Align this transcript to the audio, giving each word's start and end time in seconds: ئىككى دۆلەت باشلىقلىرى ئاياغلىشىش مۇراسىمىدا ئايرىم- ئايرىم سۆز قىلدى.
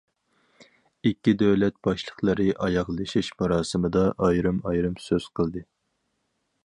ئىككى 1.09 1.33
دۆلەت 1.41 1.77
باشلىقلىرى 1.87 2.47
ئاياغلىشىش 2.67 3.29
مۇراسىمىدا 3.43 4.07
ئايرىم- 4.29 4.65
ئايرىم 4.71 4.97
سۆز 5.09 5.29
قىلدى. 5.41 5.67